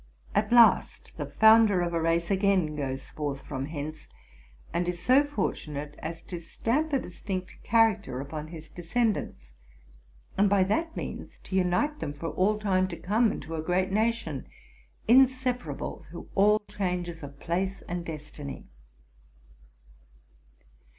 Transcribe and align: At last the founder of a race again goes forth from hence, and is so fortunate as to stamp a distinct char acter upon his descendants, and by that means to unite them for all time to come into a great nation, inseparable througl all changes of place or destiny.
At 0.33 0.51
last 0.51 1.11
the 1.17 1.27
founder 1.27 1.81
of 1.81 1.93
a 1.93 2.01
race 2.01 2.31
again 2.31 2.75
goes 2.75 3.11
forth 3.11 3.43
from 3.43 3.65
hence, 3.67 4.07
and 4.73 4.87
is 4.89 4.99
so 4.99 5.23
fortunate 5.23 5.93
as 5.99 6.23
to 6.23 6.39
stamp 6.39 6.91
a 6.91 6.97
distinct 6.97 7.51
char 7.63 7.95
acter 7.95 8.19
upon 8.19 8.47
his 8.47 8.67
descendants, 8.67 9.51
and 10.39 10.49
by 10.49 10.63
that 10.63 10.97
means 10.97 11.37
to 11.43 11.55
unite 11.55 11.99
them 11.99 12.13
for 12.13 12.29
all 12.29 12.57
time 12.57 12.87
to 12.87 12.97
come 12.97 13.31
into 13.31 13.53
a 13.53 13.61
great 13.61 13.91
nation, 13.91 14.47
inseparable 15.07 16.03
througl 16.11 16.27
all 16.33 16.59
changes 16.67 17.21
of 17.21 17.39
place 17.39 17.83
or 17.87 17.93
destiny. 17.97 18.65